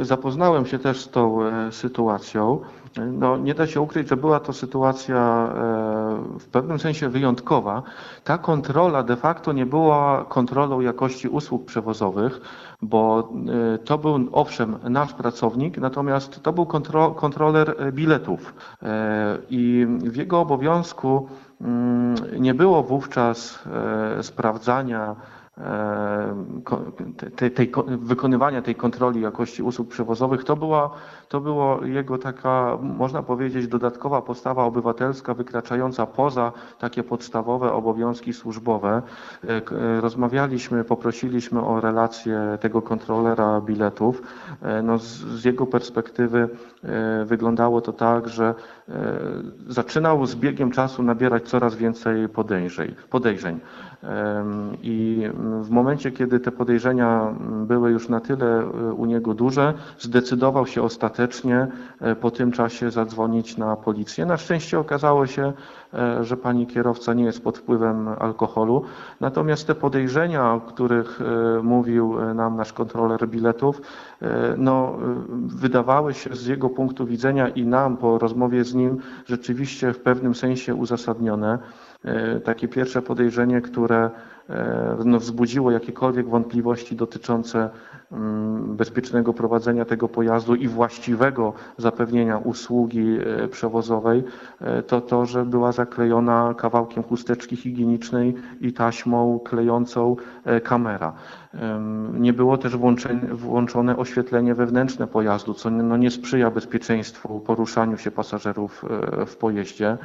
Zapoznałem 0.00 0.66
się 0.66 0.78
też 0.78 1.00
z 1.00 1.10
tą 1.10 1.38
sytuacją. 1.70 2.60
No, 2.98 3.36
nie 3.36 3.54
da 3.54 3.66
się 3.66 3.80
ukryć, 3.80 4.08
że 4.08 4.16
była 4.16 4.40
to 4.40 4.52
sytuacja 4.52 5.16
e, 5.16 6.38
w 6.38 6.46
pewnym 6.46 6.78
sensie 6.78 7.08
wyjątkowa. 7.08 7.82
Ta 8.24 8.38
kontrola 8.38 9.02
de 9.02 9.16
facto 9.16 9.52
nie 9.52 9.66
była 9.66 10.24
kontrolą 10.24 10.80
jakości 10.80 11.28
usług 11.28 11.64
przewozowych, 11.64 12.40
bo 12.82 13.28
e, 13.74 13.78
to 13.78 13.98
był 13.98 14.28
owszem 14.32 14.76
nasz 14.90 15.12
pracownik, 15.12 15.78
natomiast 15.78 16.42
to 16.42 16.52
był 16.52 16.66
kontro, 16.66 17.10
kontroler 17.10 17.92
biletów 17.92 18.54
e, 18.82 19.38
i 19.50 19.86
w 19.88 20.16
jego 20.16 20.40
obowiązku 20.40 21.28
mm, 21.60 22.14
nie 22.38 22.54
było 22.54 22.82
wówczas 22.82 23.64
sprawdzania 24.22 25.16
tej, 27.36 27.50
tej, 27.50 27.72
wykonywania 27.86 28.62
tej 28.62 28.74
kontroli 28.74 29.20
jakości 29.20 29.62
usług 29.62 29.88
przewozowych, 29.88 30.44
to 30.44 30.56
była, 30.56 30.90
to 31.28 31.40
było 31.40 31.84
jego 31.84 32.18
taka, 32.18 32.78
można 32.82 33.22
powiedzieć, 33.22 33.68
dodatkowa 33.68 34.22
postawa 34.22 34.64
obywatelska, 34.64 35.34
wykraczająca 35.34 36.06
poza 36.06 36.52
takie 36.78 37.02
podstawowe 37.02 37.72
obowiązki 37.72 38.32
służbowe. 38.32 39.02
E, 39.48 40.00
rozmawialiśmy, 40.00 40.84
poprosiliśmy 40.84 41.60
o 41.60 41.80
relację 41.80 42.58
tego 42.60 42.82
kontrolera 42.82 43.60
biletów. 43.60 44.22
E, 44.62 44.82
no 44.82 44.98
z, 44.98 45.04
z 45.18 45.44
jego 45.44 45.66
perspektywy 45.66 46.48
e, 46.84 47.24
wyglądało 47.24 47.80
to 47.80 47.92
tak, 47.92 48.28
że 48.28 48.54
zaczynał 49.68 50.26
z 50.26 50.34
biegiem 50.34 50.70
czasu 50.70 51.02
nabierać 51.02 51.48
coraz 51.48 51.74
więcej 51.74 52.28
podejrzeń. 52.28 52.94
podejrzeń. 53.10 53.60
I 54.82 55.30
w 55.62 55.70
momencie, 55.70 56.12
kiedy 56.12 56.40
te 56.40 56.52
podejrzenia 56.52 57.34
były 57.66 57.90
już 57.90 58.08
na 58.08 58.20
tyle 58.20 58.46
e, 58.46 58.92
u 58.92 59.06
niego 59.06 59.34
duże, 59.34 59.74
zdecydował 59.98 60.66
się 60.66 60.82
ostatecznie 60.82 61.66
e, 62.00 62.16
po 62.16 62.30
tym 62.30 62.52
czasie 62.52 62.90
zadzwonić 62.90 63.56
na 63.56 63.76
policję. 63.76 64.26
Na 64.26 64.36
szczęście 64.36 64.78
okazało 64.78 65.26
się, 65.26 65.52
e, 65.94 66.24
że 66.24 66.36
pani 66.36 66.66
kierowca 66.66 67.14
nie 67.14 67.24
jest 67.24 67.44
pod 67.44 67.58
wpływem 67.58 68.08
alkoholu. 68.08 68.82
Natomiast 69.20 69.66
te 69.66 69.74
podejrzenia, 69.74 70.52
o 70.52 70.60
których 70.60 71.20
mówił 71.62 72.34
nam 72.34 72.56
nasz 72.56 72.72
kontroler 72.72 73.28
biletów, 73.28 73.80
no, 74.56 74.98
wydawały 75.46 76.14
się 76.14 76.34
z 76.34 76.46
jego 76.46 76.70
punktu 76.70 77.06
widzenia 77.06 77.48
i 77.48 77.66
nam 77.66 77.96
po 77.96 78.18
rozmowie 78.18 78.64
z 78.64 78.74
nim 78.74 78.98
rzeczywiście 79.26 79.92
w 79.92 80.00
pewnym 80.00 80.34
sensie 80.34 80.74
uzasadnione. 80.74 81.58
Takie 82.44 82.68
pierwsze 82.68 83.02
podejrzenie, 83.02 83.60
które 83.60 84.10
no, 85.04 85.18
wzbudziło 85.18 85.70
jakiekolwiek 85.70 86.28
wątpliwości 86.28 86.96
dotyczące 86.96 87.70
bezpiecznego 88.58 89.32
prowadzenia 89.32 89.84
tego 89.84 90.08
pojazdu 90.08 90.54
i 90.54 90.68
właściwego 90.68 91.52
zapewnienia 91.76 92.38
usługi 92.38 93.18
e, 93.18 93.48
przewozowej, 93.48 94.24
to 94.86 95.00
to, 95.00 95.26
że 95.26 95.44
była 95.44 95.72
zaklejona 95.72 96.54
kawałkiem 96.54 97.02
chusteczki 97.02 97.56
higienicznej 97.56 98.34
i 98.60 98.72
taśmą 98.72 99.40
klejącą 99.44 100.16
kamera. 100.64 101.12
Nie 102.12 102.32
było 102.32 102.58
też 102.58 102.76
włączone 103.32 103.96
oświetlenie 103.96 104.54
wewnętrzne 104.54 105.06
pojazdu, 105.06 105.54
co 105.54 105.70
no 105.70 105.96
nie 105.96 106.10
sprzyja 106.10 106.50
bezpieczeństwu 106.50 107.40
poruszaniu 107.40 107.98
się 107.98 108.10
pasażerów 108.10 108.84
w 109.26 109.36
pojeździe. 109.36 109.98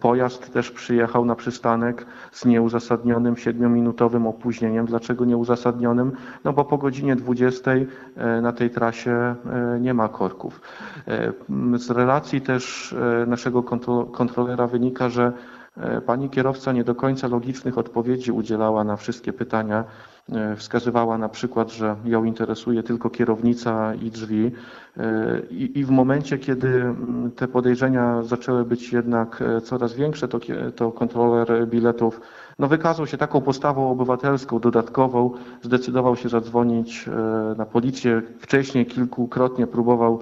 Pojazd 0.00 0.52
też 0.52 0.70
przyjechał 0.70 1.24
na 1.24 1.34
przystanek 1.34 2.06
z 2.32 2.44
nieuzasadnionym 2.44 3.36
siedmiominutowym 3.36 4.26
opóźnieniem. 4.26 4.86
Dlaczego 4.86 5.24
nieuzasadnionym? 5.24 6.12
No 6.44 6.52
bo 6.52 6.64
po 6.70 6.78
godzinie 6.78 7.16
20 7.16 7.70
e, 7.70 7.86
na 8.40 8.52
tej 8.52 8.70
trasie 8.70 9.10
e, 9.12 9.34
nie 9.80 9.94
ma 9.94 10.08
korków. 10.08 10.60
E, 11.08 11.32
z 11.78 11.90
relacji 11.90 12.40
też 12.40 12.94
naszego 13.26 13.62
kontrolera 14.12 14.66
wynika, 14.66 15.08
że 15.08 15.32
pani 16.06 16.30
kierowca 16.30 16.72
nie 16.72 16.84
do 16.84 16.94
końca 16.94 17.28
logicznych 17.28 17.78
odpowiedzi 17.78 18.32
udzielała 18.32 18.84
na 18.84 18.96
wszystkie 18.96 19.32
pytania 19.32 19.84
wskazywała 20.56 21.18
na 21.18 21.28
przykład, 21.28 21.72
że 21.72 21.96
ją 22.04 22.24
interesuje 22.24 22.82
tylko 22.82 23.10
kierownica 23.10 23.94
i 23.94 24.10
drzwi. 24.10 24.50
E, 24.96 25.40
I, 25.50 25.78
I, 25.78 25.84
w 25.84 25.90
momencie, 25.90 26.38
kiedy 26.38 26.68
mm, 26.68 27.30
te 27.30 27.48
podejrzenia 27.48 28.22
zaczęły 28.22 28.64
być 28.64 28.92
jednak 28.92 29.42
e, 29.42 29.60
coraz 29.60 29.94
większe, 29.94 30.28
to, 30.28 30.40
to 30.76 30.92
kontroler 30.92 31.68
biletów 31.68 32.20
no, 32.58 32.68
wykazał 32.68 33.06
się 33.06 33.16
taką 33.16 33.40
postawą 33.40 33.90
obywatelską, 33.90 34.58
dodatkową, 34.58 35.30
zdecydował 35.62 36.16
się 36.16 36.28
zadzwonić 36.28 37.08
na 37.56 37.66
policję. 37.66 38.22
Wcześniej 38.38 38.86
kilkukrotnie 38.86 39.66
próbował 39.66 40.20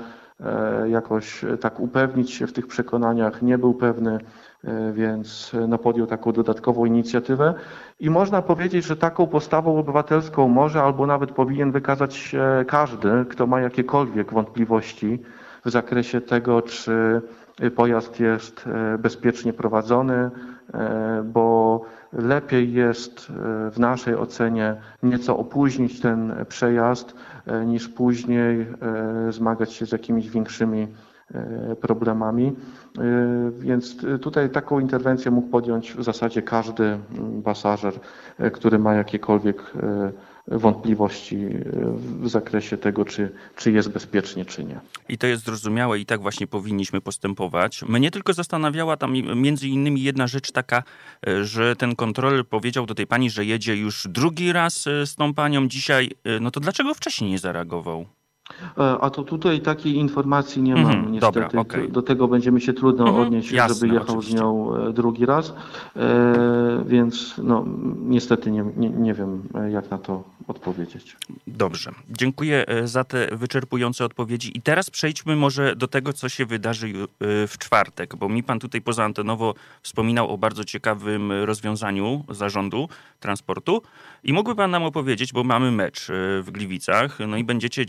jakoś 0.89 1.45
tak 1.61 1.81
upewnić 1.81 2.31
się 2.31 2.47
w 2.47 2.53
tych 2.53 2.67
przekonaniach, 2.67 3.43
nie 3.43 3.59
był 3.59 3.75
pewny. 3.75 4.19
E, 4.65 4.93
więc 4.93 5.53
e, 5.55 5.67
no, 5.67 5.79
podjął 5.79 6.07
taką 6.07 6.33
dodatkową 6.33 6.85
inicjatywę. 6.85 7.55
I 8.01 8.11
można 8.11 8.43
powiedzieć, 8.43 8.85
że 8.85 8.97
taką 8.97 9.27
postawą 9.27 9.79
obywatelską 9.79 10.49
może 10.49 10.83
albo 10.83 11.07
nawet 11.07 11.31
powinien 11.31 11.73
wykazać 11.73 12.15
się 12.15 12.65
każdy, 12.69 13.25
kto 13.31 13.47
ma 13.47 13.61
jakiekolwiek 13.61 14.33
wątpliwości 14.33 15.23
w 15.65 15.71
zakresie 15.71 16.21
tego, 16.21 16.63
czy 16.63 17.23
pojazd 17.77 18.21
jest 18.21 18.67
e, 18.67 18.99
bezpiecznie 18.99 19.53
prowadzony, 19.53 20.31
bo 21.25 21.81
lepiej 22.13 22.73
jest 22.73 23.33
w 23.71 23.79
naszej 23.79 24.17
ocenie 24.17 24.77
nieco 25.03 25.39
opóźnić 25.39 26.01
ten 26.01 26.45
przejazd, 26.49 27.15
niż 27.67 27.89
później 27.89 28.67
zmagać 29.31 29.73
się 29.73 29.87
z 29.87 29.93
jakimiś 29.93 30.31
większymi 30.31 30.89
problemami. 31.81 32.53
E, 32.99 33.03
więc 33.59 33.97
tutaj 34.23 34.51
taką 34.51 34.81
interwencję 34.81 35.31
mógł 35.31 35.49
podjąć 35.49 35.93
w 35.93 36.03
zasadzie 36.03 36.43
każdy 36.43 36.99
pasażer, 37.45 37.95
e, 38.39 38.51
który 38.51 38.79
ma 38.79 38.95
jakiekolwiek 38.95 39.73
wątpliwości 40.47 41.47
w 42.21 42.29
zakresie 42.29 42.77
tego, 42.77 43.05
czy, 43.05 43.33
czy 43.57 43.73
jest 43.73 43.89
bezpiecznie, 43.89 44.45
czy 44.45 44.65
nie. 44.65 44.81
I 45.09 45.19
to 45.19 45.27
jest 45.27 45.45
zrozumiałe 45.45 45.99
i 45.99 46.07
tak 46.07 46.21
właśnie 46.21 46.47
powinniśmy 46.47 47.01
postępować. 47.01 47.83
Mnie 47.83 48.11
tylko 48.11 48.33
zastanawiała 48.33 48.97
tam 48.97 49.13
między 49.37 49.69
innymi 49.69 50.03
jedna 50.03 50.27
rzecz 50.27 50.53
taka, 50.53 50.83
że 51.43 51.77
ten 51.77 51.97
kontroler 51.97 52.47
powiedział 52.47 52.87
do 52.87 52.95
tej 52.95 53.07
pani, 53.07 53.31
że 53.31 53.45
jedzie 53.45 53.77
już 53.77 54.09
drugi 54.11 54.53
raz 54.53 54.83
z 55.05 55.15
tą 55.15 55.35
panią 55.35 55.69
dzisiaj. 55.69 56.11
No 56.41 56.51
to 56.51 56.61
dlaczego 56.61 56.95
wcześniej 56.95 57.31
nie 57.31 57.39
zareagował? 57.39 58.07
E, 58.79 58.99
a 59.01 59.11
to 59.11 59.23
tutaj 59.23 59.61
takiej 59.61 59.95
informacji 59.95 60.63
nie 60.63 60.75
mam 60.75 60.87
mhm, 60.87 61.13
niestety. 61.13 61.41
Dobra, 61.41 61.61
okay. 61.61 61.89
Do 61.89 62.03
tego 62.03 62.29
będziemy 62.29 62.61
się 62.61 62.73
trudno 62.73 63.09
mhm, 63.09 63.27
odnieść, 63.27 63.53
jasne, 63.53 63.75
żeby 63.75 63.95
jechał 63.95 64.19
oczywiście. 64.19 64.39
z 64.39 64.41
nią 64.41 64.77
e, 64.77 64.93
drugi 64.93 65.27
raz. 65.27 65.55
E, 65.97 66.85
więc 66.87 67.35
no, 67.43 67.65
niestety 68.01 68.51
nie, 68.51 68.65
nie, 68.77 68.91
nie 68.91 69.15
wiem, 69.15 69.43
jak 69.71 69.91
na 69.91 69.99
to 69.99 70.25
odpowiedzieć. 70.49 71.17
Dobrze. 71.47 71.91
Dziękuję 72.11 72.67
za 72.85 73.05
te 73.05 73.37
wyczerpujące 73.37 74.05
odpowiedzi. 74.05 74.59
I 74.59 74.63
teraz 74.63 74.91
przejdźmy 74.91 75.37
może 75.37 75.77
do 75.77 75.89
tego, 75.89 76.13
co 76.13 76.29
się 76.29 76.47
wydarzy 76.47 76.93
w 77.21 77.55
czwartek, 77.59 78.17
bo 78.17 78.29
mi 78.29 78.43
pan 78.43 78.59
tutaj 78.59 78.81
poza 78.81 79.05
antenowo 79.05 79.55
wspominał 79.83 80.31
o 80.31 80.39
bardzo 80.39 80.65
ciekawym 80.65 81.33
rozwiązaniu 81.33 82.25
zarządu 82.29 82.89
transportu. 83.21 83.83
I 84.25 84.33
mógłby 84.33 84.55
pan 84.55 84.71
nam 84.71 84.83
opowiedzieć, 84.83 85.33
bo 85.33 85.45
mamy 85.45 85.73
mecz 85.73 86.07
w 86.43 86.49
Gliwicach, 86.51 87.19
no 87.29 87.37
i 87.37 87.45
będziecie 87.45 87.85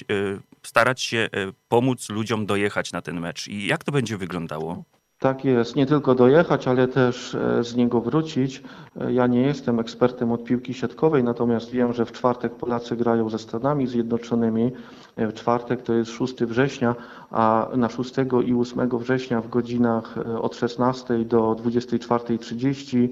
starać 0.63 1.01
się 1.01 1.17
e, 1.17 1.29
pomóc 1.67 2.09
ludziom 2.09 2.45
dojechać 2.45 2.91
na 2.91 3.01
ten 3.01 3.19
mecz. 3.19 3.47
I 3.47 3.67
jak 3.67 3.83
to 3.83 3.91
będzie 3.91 4.17
wyglądało? 4.17 4.83
Tak 5.19 5.45
jest, 5.45 5.75
nie 5.75 5.85
tylko 5.85 6.15
dojechać, 6.15 6.67
ale 6.67 6.87
też 6.87 7.35
e, 7.35 7.63
z 7.63 7.75
niego 7.75 8.01
wrócić. 8.01 8.63
E, 9.01 9.13
ja 9.13 9.27
nie 9.27 9.41
jestem 9.41 9.79
ekspertem 9.79 10.31
od 10.31 10.43
piłki 10.43 10.73
siatkowej, 10.73 11.23
natomiast 11.23 11.71
wiem, 11.71 11.93
że 11.93 12.05
w 12.05 12.11
czwartek 12.11 12.55
Polacy 12.55 12.95
grają 12.95 13.29
ze 13.29 13.39
Stanami 13.39 13.87
Zjednoczonymi. 13.87 14.71
W 15.17 15.33
czwartek 15.33 15.81
to 15.81 15.93
jest 15.93 16.11
6 16.11 16.35
września, 16.35 16.95
a 17.31 17.67
na 17.75 17.89
6 17.89 18.13
i 18.45 18.53
8 18.53 18.89
września 18.99 19.41
w 19.41 19.49
godzinach 19.49 20.15
od 20.41 20.55
16 20.55 21.25
do 21.25 21.51
24.30 21.51 23.09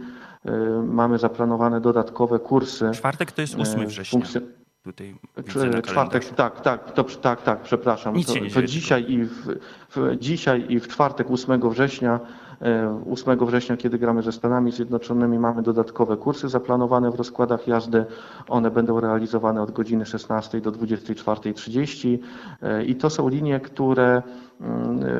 mamy 0.84 1.18
zaplanowane 1.18 1.82
dodatkowe 1.82 2.40
kursy. 2.40 2.92
Czwartek 2.94 3.32
to 3.32 3.42
jest 3.42 3.56
8 3.56 3.88
września 3.88 4.22
tutaj 4.88 5.16
Czwartek, 5.82 6.26
tak, 6.26 6.62
tak, 6.62 6.92
to, 6.92 7.04
tak, 7.04 7.42
tak, 7.42 7.62
przepraszam. 7.62 8.16
Nic 8.16 8.28
to, 8.28 8.40
nie 8.40 8.52
to 8.52 8.64
dzisiaj, 8.64 9.12
i 9.12 9.26
w, 9.26 9.48
w, 9.90 10.18
dzisiaj 10.20 10.66
i 10.70 10.80
w 10.80 10.88
czwartek 10.88 11.32
8 11.32 11.70
września 11.70 12.20
8 13.12 13.40
e, 13.42 13.46
września, 13.46 13.78
kiedy 13.78 14.00
gramy 14.00 14.24
ze 14.24 14.32
Stanami 14.32 14.72
Zjednoczonymi, 14.72 15.40
mamy 15.40 15.62
dodatkowe 15.62 16.18
kursy 16.18 16.50
zaplanowane 16.50 17.12
w 17.12 17.16
rozkładach 17.16 17.68
jazdy. 17.68 18.06
One 18.48 18.72
będą 18.72 19.00
realizowane 19.00 19.62
od 19.62 19.72
godziny 19.72 20.06
16 20.06 20.62
do 20.62 20.72
24.30 20.72 22.18
e, 22.62 22.86
i 22.86 22.96
to 22.96 23.10
są 23.10 23.30
linie, 23.30 23.60
które 23.60 24.22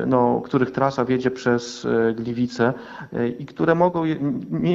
no, 0.06 0.42
których 0.44 0.70
trasa 0.70 1.04
wiedzie 1.04 1.30
przez 1.30 1.84
e, 1.84 2.14
Gliwice 2.14 2.74
i 3.38 3.46
które 3.46 3.74
mogą, 3.74 4.02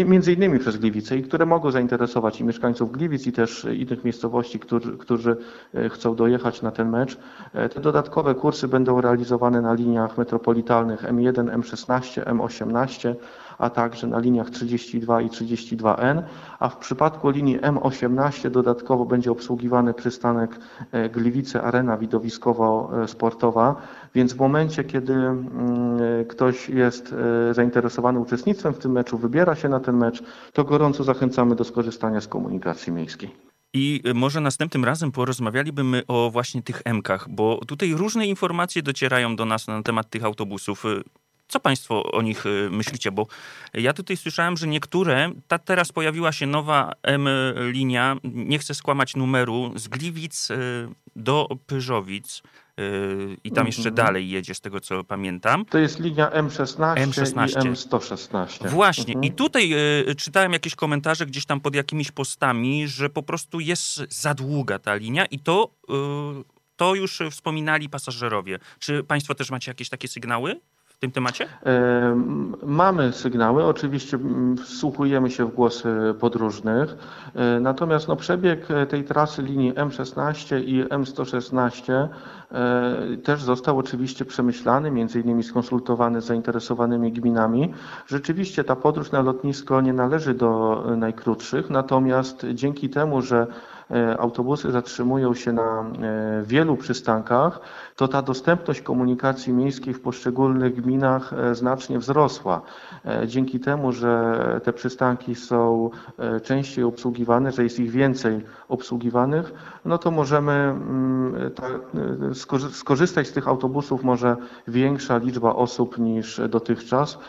między 0.05 0.33
innymi 0.33 0.59
przez 0.59 0.77
Gliwice, 0.77 1.17
i 1.17 1.23
które 1.23 1.45
mogą 1.45 1.71
zainteresować 1.71 2.41
i 2.41 2.43
mieszkańców 2.43 2.91
Gliwic, 2.91 3.27
i 3.27 3.31
też 3.31 3.65
innych 3.65 4.03
miejscowości, 4.03 4.59
którzy, 4.59 4.97
którzy 4.97 5.37
chcą 5.89 6.15
dojechać 6.15 6.61
na 6.61 6.71
ten 6.71 6.89
mecz. 6.89 7.17
Te 7.73 7.79
dodatkowe 7.79 8.35
kursy 8.35 8.67
będą 8.67 9.01
realizowane 9.01 9.61
na 9.61 9.73
liniach 9.73 10.17
metropolitalnych 10.17 11.03
M1, 11.03 11.33
M16, 11.33 12.23
M8, 12.23 12.43
18, 12.43 13.15
a 13.57 13.69
także 13.69 14.07
na 14.07 14.19
liniach 14.19 14.49
32 14.49 15.21
i 15.21 15.29
32N, 15.29 16.23
a 16.59 16.69
w 16.69 16.77
przypadku 16.77 17.29
linii 17.29 17.59
M18 17.59 18.49
dodatkowo 18.49 19.05
będzie 19.05 19.31
obsługiwany 19.31 19.93
przystanek 19.93 20.59
e, 20.91 21.09
Gliwice 21.09 21.61
Arena 21.61 21.97
widowiskowo-sportowa, 21.97 23.75
więc 24.15 24.33
w 24.33 24.39
momencie, 24.39 24.83
kiedy 24.83 25.13
mm, 25.13 25.97
e, 26.21 26.25
ktoś 26.25 26.69
jest 26.69 27.15
e, 27.49 27.53
zainteresowany 27.53 28.19
uczestnictwem 28.19 28.73
w 28.73 28.79
tym 28.79 28.91
meczu, 28.91 29.17
wybiera 29.17 29.55
się 29.55 29.69
na 29.69 29.79
ten 29.79 29.97
mecz, 29.97 30.23
to 30.53 30.63
gorąco 30.63 31.03
zachęcamy 31.03 31.55
do 31.55 31.63
skorzystania 31.63 32.21
z 32.21 32.27
komunikacji 32.27 32.93
miejskiej. 32.93 33.53
I 33.73 34.01
może 34.15 34.41
następnym 34.41 34.85
razem 34.85 35.11
porozmawialibyśmy 35.11 36.03
o 36.07 36.29
właśnie 36.31 36.61
tych 36.61 36.81
M-kach, 36.85 37.29
bo 37.29 37.59
tutaj 37.67 37.93
różne 37.93 38.27
informacje 38.27 38.83
docierają 38.83 39.35
do 39.35 39.45
nas 39.45 39.67
na 39.67 39.83
temat 39.83 40.09
tych 40.09 40.23
autobusów. 40.25 40.83
Co 41.53 41.59
Państwo 41.59 42.03
o 42.03 42.21
nich 42.21 42.45
y, 42.45 42.69
myślicie? 42.71 43.11
Bo 43.11 43.27
ja 43.73 43.93
tutaj 43.93 44.17
słyszałem, 44.17 44.57
że 44.57 44.67
niektóre, 44.67 45.31
ta 45.47 45.59
teraz 45.59 45.91
pojawiła 45.91 46.31
się 46.31 46.47
nowa 46.47 46.91
M-linia, 47.03 48.17
nie 48.23 48.59
chcę 48.59 48.75
skłamać 48.75 49.15
numeru, 49.15 49.73
z 49.75 49.87
Gliwic 49.87 50.51
y, 50.51 50.55
do 51.15 51.47
Pyżowic. 51.67 52.41
Y, 52.79 53.37
I 53.43 53.51
tam 53.51 53.65
jeszcze 53.65 53.89
mhm. 53.89 53.95
dalej 53.95 54.29
jedzie, 54.29 54.55
z 54.55 54.61
tego 54.61 54.79
co 54.79 55.03
pamiętam. 55.03 55.65
To 55.65 55.77
jest 55.77 55.99
linia 55.99 56.29
M16, 56.29 56.95
M16. 56.95 57.65
i 57.65 57.69
M116. 57.69 58.69
Właśnie. 58.69 59.13
Mhm. 59.13 59.23
I 59.23 59.31
tutaj 59.31 59.73
czytałem 60.17 60.53
jakieś 60.53 60.75
komentarze 60.75 61.25
gdzieś 61.25 61.45
tam 61.45 61.61
pod 61.61 61.75
jakimiś 61.75 62.11
postami, 62.11 62.87
że 62.87 63.09
po 63.09 63.23
prostu 63.23 63.59
jest 63.59 64.13
za 64.13 64.33
długa 64.33 64.79
ta 64.79 64.95
linia 64.95 65.25
i 65.25 65.39
to, 65.39 65.69
to 66.75 66.95
już 66.95 67.19
wspominali 67.31 67.89
pasażerowie. 67.89 68.59
Czy 68.79 69.03
Państwo 69.03 69.35
też 69.35 69.51
macie 69.51 69.71
jakieś 69.71 69.89
takie 69.89 70.07
sygnały? 70.07 70.59
Tym 71.03 71.11
temacie? 71.11 71.47
Mamy 72.63 73.13
sygnały, 73.13 73.65
oczywiście 73.65 74.19
wsłuchujemy 74.63 75.31
się 75.31 75.45
w 75.45 75.53
głosy 75.53 76.15
podróżnych, 76.19 76.95
e, 77.35 77.59
natomiast 77.59 78.07
no, 78.07 78.15
przebieg 78.15 78.67
tej 78.89 79.03
trasy 79.03 79.41
linii 79.41 79.73
M16 79.73 80.63
i 80.65 80.83
M116 80.83 81.93
e, 81.93 82.07
też 83.23 83.43
został 83.43 83.77
oczywiście 83.77 84.25
przemyślany, 84.25 84.91
między 84.91 85.19
innymi 85.19 85.43
skonsultowany 85.43 86.21
z 86.21 86.25
zainteresowanymi 86.25 87.11
gminami. 87.11 87.73
Rzeczywiście 88.07 88.63
ta 88.63 88.75
podróż 88.75 89.11
na 89.11 89.21
lotnisko 89.21 89.81
nie 89.81 89.93
należy 89.93 90.33
do 90.33 90.83
najkrótszych, 90.97 91.69
natomiast 91.69 92.45
dzięki 92.53 92.89
temu, 92.89 93.21
że 93.21 93.47
E, 93.47 93.72
autobusy 94.19 94.71
zatrzymują 94.71 95.33
się 95.33 95.53
na 95.53 95.81
e, 95.81 96.43
wielu 96.43 96.77
przystankach, 96.77 97.59
to 97.95 98.07
ta 98.07 98.21
dostępność 98.21 98.81
komunikacji 98.81 99.53
miejskiej 99.53 99.93
w 99.93 100.01
poszczególnych 100.01 100.75
gminach 100.75 101.33
e, 101.33 101.55
znacznie 101.55 101.99
wzrosła. 101.99 102.61
Dzięki 103.27 103.59
temu, 103.59 103.91
że 103.91 104.61
te 104.63 104.73
przystanki 104.73 105.35
są 105.35 105.89
częściej 106.43 106.83
obsługiwane, 106.83 107.51
że 107.51 107.63
jest 107.63 107.79
ich 107.79 107.91
więcej 107.91 108.45
obsługiwanych, 108.69 109.53
no 109.85 109.97
to 109.97 110.11
możemy 110.11 110.51
mm, 110.51 111.51
skorzystać 112.71 113.27
z 113.27 113.31
tych 113.31 113.47
autobusów 113.47 114.03
może 114.03 114.35
większa 114.67 115.17
liczba 115.17 115.55
osób 115.55 115.97
niż 115.97 116.41
dotychczas. 116.49 117.19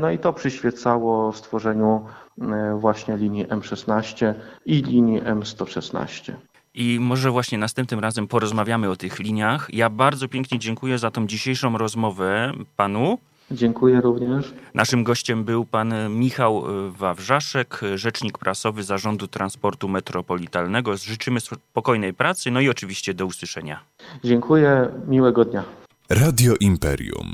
No 0.00 0.10
i 0.10 0.18
to 0.18 0.32
przyświecało 0.32 1.32
stworzeniu 1.32 2.04
E, 2.29 2.29
właśnie 2.78 3.16
linii 3.16 3.46
M16 3.46 4.34
i 4.66 4.82
linii 4.82 5.22
M116. 5.22 6.32
I 6.74 6.98
może 7.00 7.30
właśnie 7.30 7.58
następnym 7.58 8.00
razem 8.00 8.26
porozmawiamy 8.26 8.90
o 8.90 8.96
tych 8.96 9.18
liniach. 9.18 9.68
Ja 9.72 9.90
bardzo 9.90 10.28
pięknie 10.28 10.58
dziękuję 10.58 10.98
za 10.98 11.10
tą 11.10 11.26
dzisiejszą 11.26 11.78
rozmowę 11.78 12.52
panu. 12.76 13.18
Dziękuję 13.50 14.00
również. 14.00 14.54
Naszym 14.74 15.04
gościem 15.04 15.44
był 15.44 15.64
pan 15.64 15.94
Michał 16.10 16.62
Wawrzaszek, 16.98 17.80
rzecznik 17.94 18.38
prasowy 18.38 18.82
Zarządu 18.82 19.28
Transportu 19.28 19.88
Metropolitalnego. 19.88 20.96
Życzymy 20.96 21.40
spokojnej 21.40 22.14
pracy, 22.14 22.50
no 22.50 22.60
i 22.60 22.68
oczywiście 22.68 23.14
do 23.14 23.26
usłyszenia. 23.26 23.80
Dziękuję, 24.24 24.88
miłego 25.08 25.44
dnia. 25.44 25.64
Radio 26.10 26.54
Imperium. 26.60 27.32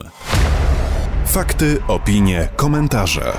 Fakty, 1.27 1.79
opinie, 1.89 2.49
komentarze. 2.57 3.33